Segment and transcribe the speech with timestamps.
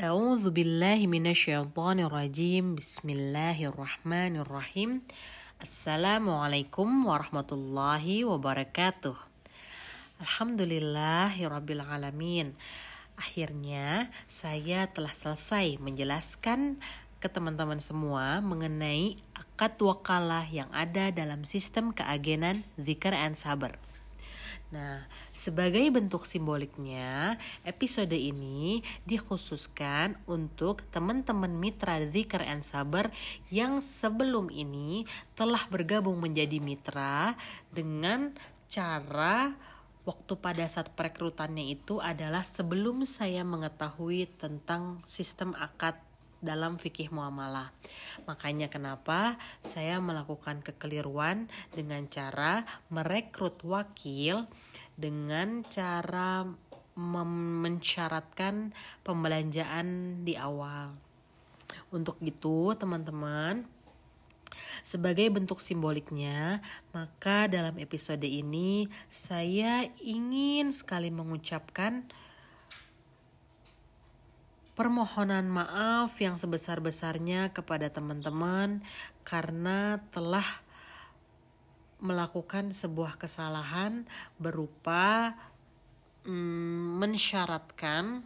[0.00, 4.90] أعوذ بالله من الشيطان الرجيم بسم الله الرحمن الرحيم
[5.62, 9.16] السلام عليكم ورحمة الله وبركاته
[10.20, 12.52] Alhamdulillah Rabbil Alamin
[13.16, 16.76] Akhirnya saya telah selesai menjelaskan
[17.16, 23.80] ke teman-teman semua mengenai akad wakalah yang ada dalam sistem keagenan zikr and sabar.
[24.71, 25.03] Nah,
[25.35, 27.35] sebagai bentuk simboliknya,
[27.67, 33.11] episode ini dikhususkan untuk teman-teman mitra Zikr and Sabar
[33.51, 35.03] yang sebelum ini
[35.35, 37.35] telah bergabung menjadi mitra
[37.67, 38.31] dengan
[38.71, 39.59] cara
[40.07, 45.99] waktu pada saat perekrutannya itu adalah sebelum saya mengetahui tentang sistem akad
[46.39, 47.69] dalam fikih muamalah.
[48.25, 54.45] Makanya kenapa saya melakukan kekeliruan dengan cara merekrut wakil
[54.99, 56.45] dengan cara
[56.95, 60.93] mensyaratkan pembelanjaan di awal.
[61.91, 63.67] Untuk itu, teman-teman,
[64.83, 66.59] sebagai bentuk simboliknya,
[66.91, 72.07] maka dalam episode ini saya ingin sekali mengucapkan
[74.73, 78.79] permohonan maaf yang sebesar-besarnya kepada teman-teman
[79.27, 80.45] karena telah
[82.01, 84.09] melakukan sebuah kesalahan
[84.41, 85.37] berupa
[86.25, 88.25] mm, mensyaratkan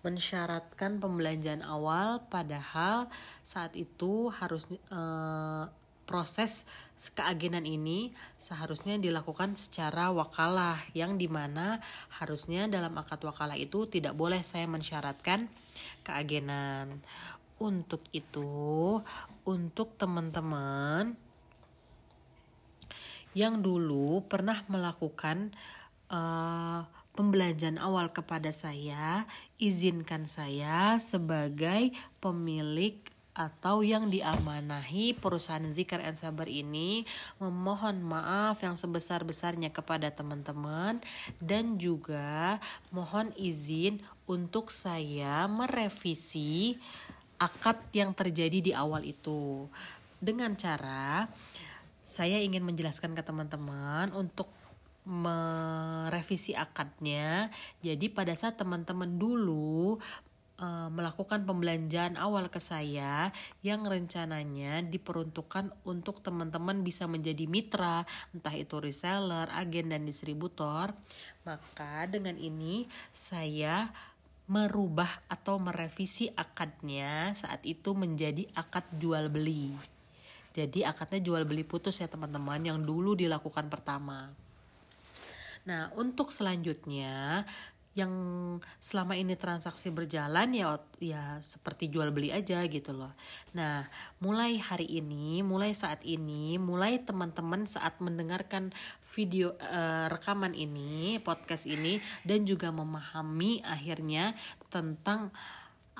[0.00, 3.12] mensyaratkan pembelanjaan awal padahal
[3.44, 5.64] saat itu harus eh,
[6.10, 6.66] proses
[7.14, 11.78] keagenan ini seharusnya dilakukan secara wakalah yang di mana
[12.18, 15.46] harusnya dalam akad wakalah itu tidak boleh saya mensyaratkan
[16.02, 16.98] keagenan.
[17.62, 18.98] Untuk itu
[19.46, 21.14] untuk teman-teman
[23.30, 25.54] yang dulu pernah melakukan
[26.10, 26.82] uh,
[27.14, 29.28] pembelanjaan awal kepada saya,
[29.60, 32.98] izinkan saya sebagai pemilik
[33.40, 37.08] atau yang diamanahi perusahaan Zikar and Sabar ini
[37.40, 41.00] memohon maaf yang sebesar-besarnya kepada teman-teman
[41.40, 42.60] dan juga
[42.92, 46.76] mohon izin untuk saya merevisi
[47.40, 49.64] akad yang terjadi di awal itu
[50.20, 51.24] dengan cara
[52.04, 54.52] saya ingin menjelaskan ke teman-teman untuk
[55.08, 57.48] merevisi akadnya.
[57.80, 59.96] Jadi pada saat teman-teman dulu
[60.60, 63.32] uh, melakukan pembelanjaan awal ke saya
[63.64, 68.04] yang rencananya diperuntukkan untuk teman-teman bisa menjadi mitra,
[68.36, 70.92] entah itu reseller, agen dan distributor.
[71.48, 73.88] Maka dengan ini saya
[74.50, 79.72] merubah atau merevisi akadnya saat itu menjadi akad jual beli.
[80.50, 84.26] Jadi akadnya jual beli putus ya teman-teman yang dulu dilakukan pertama.
[85.70, 87.46] Nah, untuk selanjutnya
[87.98, 88.12] yang
[88.78, 93.10] selama ini transaksi berjalan ya ya seperti jual beli aja gitu loh.
[93.50, 93.82] Nah,
[94.22, 98.70] mulai hari ini, mulai saat ini, mulai teman-teman saat mendengarkan
[99.02, 104.38] video uh, rekaman ini, podcast ini dan juga memahami akhirnya
[104.70, 105.34] tentang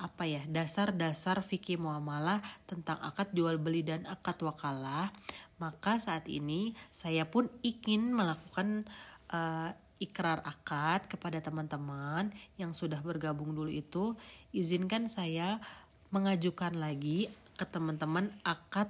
[0.01, 5.13] apa ya dasar-dasar fikih muamalah tentang akad jual beli dan akad wakalah
[5.61, 8.89] maka saat ini saya pun ingin melakukan
[9.29, 9.69] uh,
[10.01, 14.17] ikrar akad kepada teman-teman yang sudah bergabung dulu itu
[14.49, 15.61] izinkan saya
[16.09, 18.89] mengajukan lagi ke teman-teman akad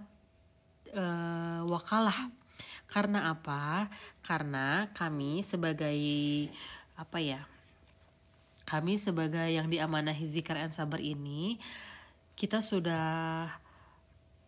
[0.87, 1.03] e,
[1.67, 2.31] wakalah.
[2.87, 3.91] Karena apa?
[4.23, 5.99] Karena kami sebagai
[6.95, 7.41] apa ya
[8.71, 11.59] kami sebagai yang diamanahi zikar and sabar ini
[12.39, 13.51] kita sudah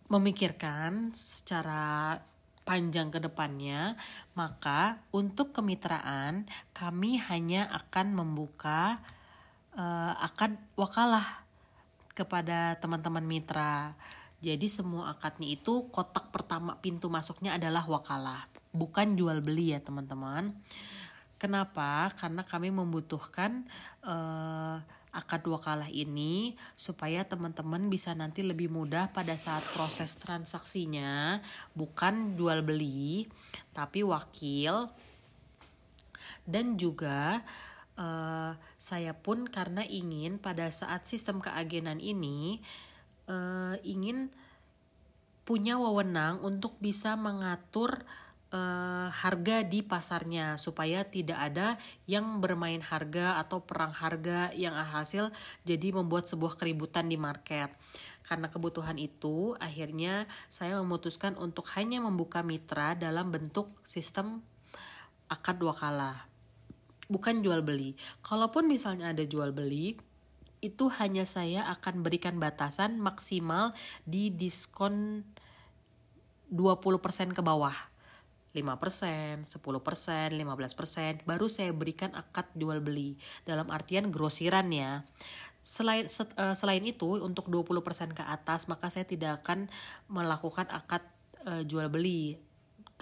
[0.08, 2.16] memikirkan secara
[2.64, 4.00] panjang ke depannya,
[4.36, 9.04] maka untuk kemitraan kami hanya akan membuka
[9.76, 11.44] uh, akad wakalah
[12.16, 13.94] kepada teman-teman mitra.
[14.44, 20.52] Jadi semua akadnya itu kotak pertama pintu masuknya adalah wakalah, bukan jual beli ya teman-teman.
[21.40, 22.12] Kenapa?
[22.16, 23.68] Karena kami membutuhkan
[24.04, 24.80] uh,
[25.14, 31.38] akad wakalah ini supaya teman-teman bisa nanti lebih mudah pada saat proses transaksinya.
[31.78, 33.30] Bukan jual beli
[33.72, 34.90] tapi wakil.
[36.44, 37.40] Dan juga
[37.96, 42.60] uh, saya pun karena ingin pada saat sistem keagenan ini
[43.30, 44.34] uh, ingin
[45.44, 48.08] punya wewenang untuk bisa mengatur
[48.54, 55.34] uh, harga di pasarnya supaya tidak ada yang bermain harga atau perang harga yang hasil
[55.66, 57.74] jadi membuat sebuah keributan di market.
[58.24, 64.40] Karena kebutuhan itu, akhirnya saya memutuskan untuk hanya membuka mitra dalam bentuk sistem
[65.28, 66.30] akad wakala.
[67.12, 68.00] Bukan jual beli.
[68.24, 70.00] Kalaupun misalnya ada jual beli,
[70.64, 73.76] itu hanya saya akan berikan batasan maksimal
[74.08, 75.28] di diskon
[76.48, 77.93] 20% ke bawah.
[78.54, 83.18] 5%, 10%, 15%, baru saya berikan akad jual beli.
[83.44, 85.02] Dalam artian grosiran ya.
[85.64, 89.72] Selain uh, selain itu untuk 20% ke atas maka saya tidak akan
[90.12, 91.02] melakukan akad
[91.48, 92.36] uh, jual beli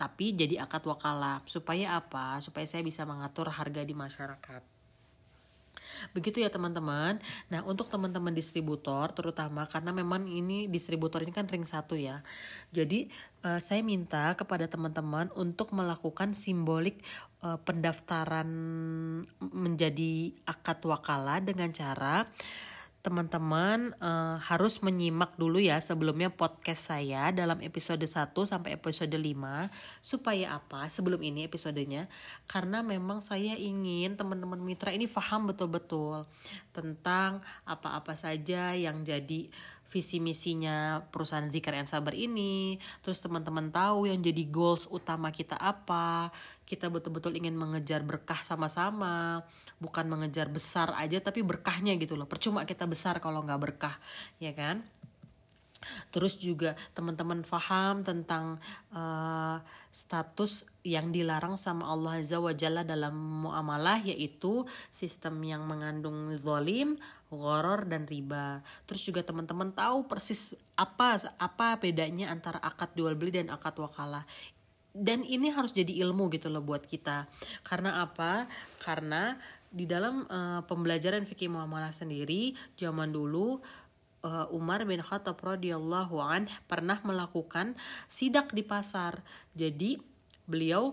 [0.01, 2.41] tapi jadi akad wakalah supaya apa?
[2.41, 4.80] Supaya saya bisa mengatur harga di masyarakat.
[6.11, 7.19] Begitu ya teman-teman.
[7.53, 12.23] Nah untuk teman-teman distributor terutama karena memang ini distributor ini kan ring satu ya.
[12.71, 13.11] Jadi
[13.43, 17.03] uh, saya minta kepada teman-teman untuk melakukan simbolik
[17.43, 18.49] uh, pendaftaran
[19.39, 22.25] menjadi akad wakala dengan cara
[23.01, 29.25] teman-teman uh, harus menyimak dulu ya sebelumnya podcast saya dalam episode 1 sampai episode 5
[30.05, 30.85] supaya apa?
[30.85, 32.05] Sebelum ini episodenya.
[32.45, 36.29] Karena memang saya ingin teman-teman mitra ini paham betul-betul
[36.71, 39.49] tentang apa-apa saja yang jadi
[39.91, 45.59] visi misinya perusahaan Zikar and Sabar ini, terus teman-teman tahu yang jadi goals utama kita
[45.59, 46.31] apa,
[46.63, 49.43] kita betul-betul ingin mengejar berkah sama-sama,
[49.83, 52.25] bukan mengejar besar aja tapi berkahnya gitu loh.
[52.25, 53.99] Percuma kita besar kalau nggak berkah,
[54.39, 54.79] ya kan?
[56.13, 58.61] Terus juga teman-teman faham tentang
[58.93, 59.57] uh,
[59.89, 64.61] status yang dilarang sama Allah Azza wa Jalla dalam muamalah yaitu
[64.93, 67.01] sistem yang mengandung zolim,
[67.31, 68.59] goror dan riba.
[68.83, 74.27] Terus juga teman-teman tahu persis apa apa bedanya antara akad jual beli dan akad wakalah.
[74.91, 77.31] Dan ini harus jadi ilmu gitu loh buat kita.
[77.63, 78.51] Karena apa?
[78.83, 79.39] Karena
[79.71, 83.63] di dalam uh, pembelajaran fikih muamalah sendiri zaman dulu
[84.27, 87.79] uh, Umar bin Khattab radhiyallahu an pernah melakukan
[88.11, 89.23] sidak di pasar.
[89.55, 89.95] Jadi
[90.43, 90.91] beliau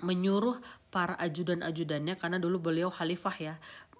[0.00, 0.56] menyuruh
[0.88, 3.54] para ajudan-ajudannya karena dulu beliau khalifah ya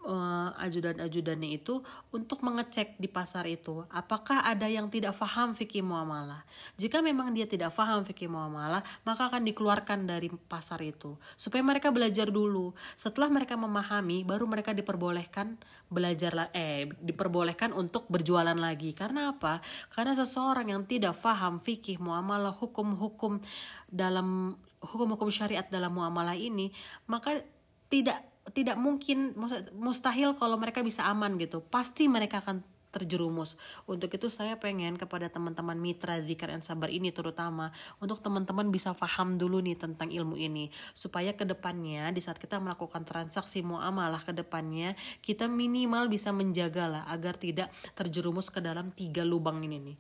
[0.05, 1.81] uh, ajudan-ajudannya itu
[2.13, 6.45] untuk mengecek di pasar itu apakah ada yang tidak faham fikih muamalah.
[6.81, 11.93] Jika memang dia tidak faham fikih muamalah, maka akan dikeluarkan dari pasar itu supaya mereka
[11.93, 12.73] belajar dulu.
[12.97, 15.61] Setelah mereka memahami, baru mereka diperbolehkan
[15.91, 18.95] belajar eh diperbolehkan untuk berjualan lagi.
[18.95, 19.59] Karena apa?
[19.91, 23.43] Karena seseorang yang tidak faham fikih muamalah, hukum-hukum
[23.91, 26.73] dalam hukum-hukum syariat dalam muamalah ini,
[27.05, 27.45] maka
[27.93, 28.23] tidak
[28.57, 29.37] tidak mungkin
[29.77, 33.55] mustahil kalau mereka bisa aman gitu pasti mereka akan terjerumus.
[33.87, 37.71] Untuk itu saya pengen kepada teman-teman mitra zikar dan sabar ini terutama
[38.03, 42.59] untuk teman-teman bisa paham dulu nih tentang ilmu ini supaya ke depannya di saat kita
[42.59, 48.91] melakukan transaksi muamalah ke depannya kita minimal bisa menjaga lah agar tidak terjerumus ke dalam
[48.91, 49.97] tiga lubang ini nih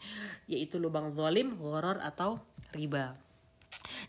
[0.51, 2.43] yaitu lubang zalim, horor atau
[2.75, 3.30] riba.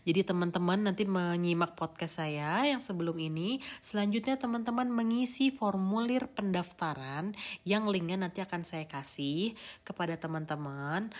[0.02, 3.62] Jadi teman-teman nanti menyimak podcast saya yang sebelum ini.
[3.78, 9.54] Selanjutnya teman-teman mengisi formulir pendaftaran yang linknya nanti akan saya kasih
[9.86, 11.14] kepada teman-teman.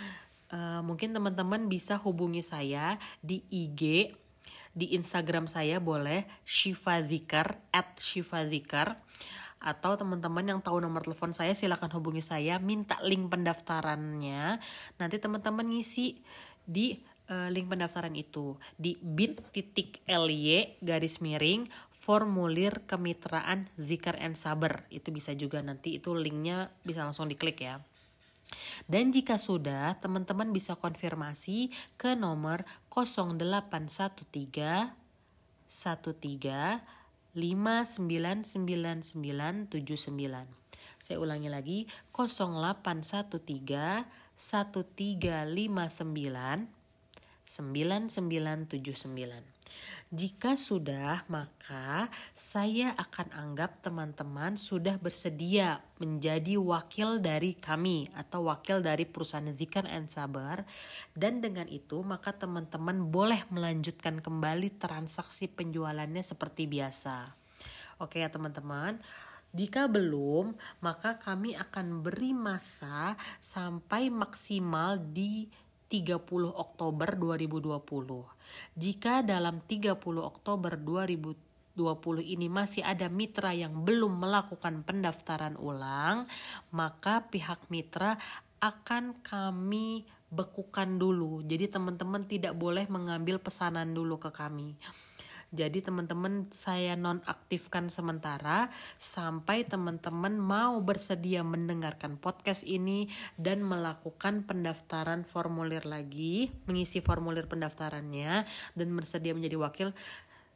[0.52, 4.12] Uh, mungkin teman-teman bisa hubungi saya di IG
[4.72, 9.00] di Instagram saya boleh Shiva Zikar at Shiva Zikar
[9.62, 14.58] atau teman-teman yang tahu nomor telepon saya silahkan hubungi saya minta link pendaftarannya
[14.98, 16.18] nanti teman-teman ngisi
[16.66, 16.98] di
[17.32, 24.84] uh, link pendaftaran itu di bit.ly garis miring formulir kemitraan Zikar and Saber.
[24.92, 27.80] Itu bisa juga nanti itu linknya bisa langsung diklik ya.
[28.84, 34.92] Dan jika sudah, teman-teman bisa konfirmasi ke nomor 0813
[35.72, 36.84] 13
[37.32, 39.16] 599979.
[41.00, 44.04] Saya ulangi lagi 0813
[44.36, 46.81] 1359
[47.44, 49.52] 9979.
[50.12, 58.84] Jika sudah, maka saya akan anggap teman-teman sudah bersedia menjadi wakil dari kami atau wakil
[58.84, 60.68] dari perusahaan Zikar and Sabar
[61.16, 67.32] dan dengan itu maka teman-teman boleh melanjutkan kembali transaksi penjualannya seperti biasa.
[68.04, 69.00] Oke ya teman-teman.
[69.52, 75.44] Jika belum, maka kami akan beri masa sampai maksimal di
[75.92, 76.24] 30
[76.56, 78.24] Oktober 2020.
[78.80, 81.76] Jika dalam 30 Oktober 2020
[82.24, 86.24] ini masih ada mitra yang belum melakukan pendaftaran ulang,
[86.72, 88.16] maka pihak mitra
[88.64, 91.44] akan kami bekukan dulu.
[91.44, 94.80] Jadi teman-teman tidak boleh mengambil pesanan dulu ke kami.
[95.52, 105.28] Jadi teman-teman saya nonaktifkan sementara sampai teman-teman mau bersedia mendengarkan podcast ini dan melakukan pendaftaran
[105.28, 109.88] formulir lagi, mengisi formulir pendaftarannya dan bersedia menjadi wakil.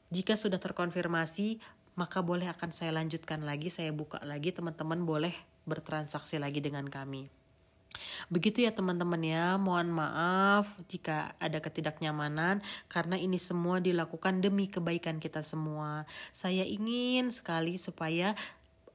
[0.08, 1.60] Jika sudah terkonfirmasi,
[2.00, 5.36] maka boleh akan saya lanjutkan lagi, saya buka lagi, teman-teman boleh
[5.68, 7.45] bertransaksi lagi dengan kami.
[8.28, 15.22] Begitu ya teman-teman ya, mohon maaf jika ada ketidaknyamanan karena ini semua dilakukan demi kebaikan
[15.22, 16.04] kita semua.
[16.34, 18.34] Saya ingin sekali supaya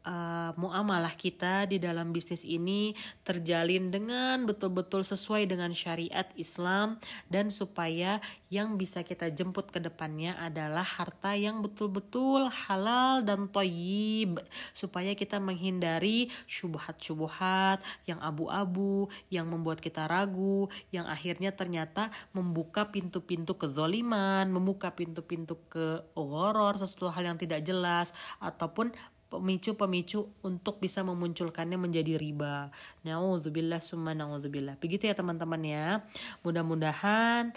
[0.05, 6.97] uh, muamalah kita di dalam bisnis ini terjalin dengan betul-betul sesuai dengan syariat Islam
[7.29, 8.19] dan supaya
[8.51, 14.41] yang bisa kita jemput ke depannya adalah harta yang betul-betul halal dan toyib.
[14.75, 23.55] Supaya kita menghindari syubhat-syubhat yang abu-abu yang membuat kita ragu yang akhirnya ternyata membuka pintu-pintu
[23.55, 28.11] kezoliman membuka pintu-pintu ke horor sesuatu hal yang tidak jelas
[28.43, 28.91] ataupun
[29.31, 32.67] pemicu-pemicu untuk bisa memunculkannya menjadi riba.
[33.07, 34.75] Nauzubillah summa nauzubillah.
[34.83, 36.03] Begitu ya teman-teman ya.
[36.43, 37.55] Mudah-mudahan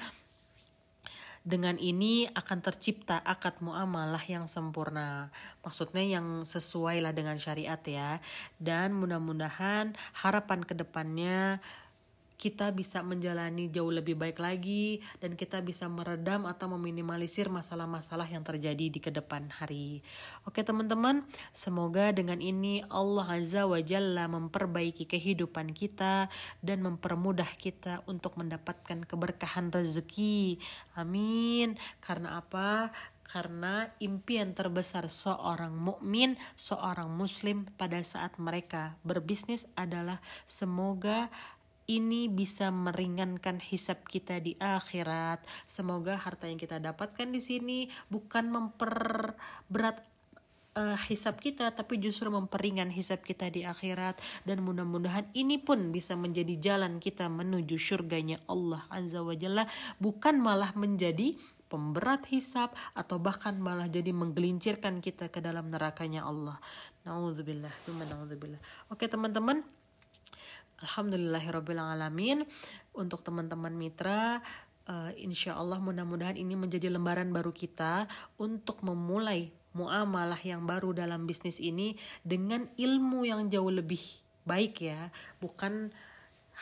[1.45, 5.29] dengan ini akan tercipta akad muamalah yang sempurna.
[5.61, 8.23] Maksudnya yang sesuai lah dengan syariat ya.
[8.57, 9.93] Dan mudah-mudahan
[10.25, 11.61] harapan ke depannya
[12.35, 18.43] kita bisa menjalani jauh lebih baik lagi dan kita bisa meredam atau meminimalisir masalah-masalah yang
[18.43, 20.03] terjadi di ke depan hari.
[20.45, 21.23] Oke teman-teman,
[21.55, 26.29] semoga dengan ini Allah Azza wa Jalla memperbaiki kehidupan kita
[26.61, 30.59] dan mempermudah kita untuk mendapatkan keberkahan rezeki.
[30.99, 31.79] Amin.
[32.03, 32.91] Karena apa?
[33.25, 41.33] karena impian terbesar seorang mukmin, seorang muslim pada saat mereka berbisnis adalah semoga
[41.91, 45.45] ini bisa meringankan hisap kita di akhirat.
[45.69, 50.15] Semoga harta yang kita dapatkan di sini bukan memperberat
[50.79, 56.19] uh, hisap kita tapi justru memperingan hisap kita di akhirat dan mudah-mudahan ini pun bisa
[56.19, 59.65] menjadi jalan kita menuju surganya Allah Azza wa Jalla
[60.03, 61.35] bukan malah menjadi
[61.75, 66.61] pemberat hisap atau bahkan malah jadi menggelincirkan kita ke dalam nerakanya Allah.
[67.03, 68.63] Nauzubillah, nauzubillah.
[68.95, 69.67] Oke teman-teman,
[70.85, 72.45] Alhamdulillahirobbilalamin
[72.93, 74.45] untuk teman-teman mitra
[74.89, 78.05] uh, insya Allah mudah-mudahan ini menjadi lembaran baru kita
[78.37, 84.01] untuk memulai muamalah yang baru dalam bisnis ini dengan ilmu yang jauh lebih
[84.47, 85.11] baik ya.
[85.43, 85.91] Bukan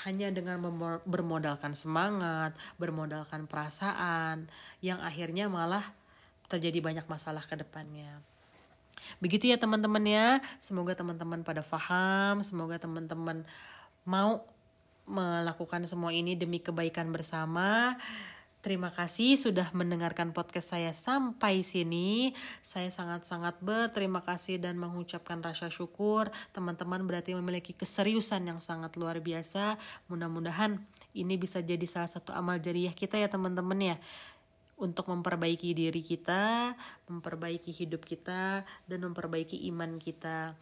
[0.08, 0.56] hanya dengan
[1.04, 4.48] bermodalkan semangat bermodalkan perasaan
[4.80, 5.84] yang akhirnya malah
[6.48, 8.24] terjadi banyak masalah ke depannya.
[9.20, 10.40] Begitu ya teman-teman ya.
[10.56, 13.44] Semoga teman-teman pada faham semoga teman-teman
[14.06, 14.42] mau
[15.06, 17.98] melakukan semua ini demi kebaikan bersama.
[18.62, 22.30] Terima kasih sudah mendengarkan podcast saya sampai sini.
[22.62, 26.30] Saya sangat-sangat berterima kasih dan mengucapkan rasa syukur.
[26.54, 29.74] Teman-teman berarti memiliki keseriusan yang sangat luar biasa.
[30.06, 30.78] Mudah-mudahan
[31.18, 33.96] ini bisa jadi salah satu amal jariah kita ya teman-teman ya.
[34.78, 36.78] Untuk memperbaiki diri kita,
[37.10, 40.54] memperbaiki hidup kita, dan memperbaiki iman kita.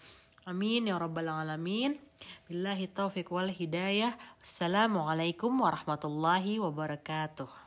[0.49, 2.01] Amin ya rabbal alamin.
[2.49, 4.17] Billahi taufiq wal hidayah.
[4.41, 7.60] Assalamualaikum warahmatullahi wabarakatuh.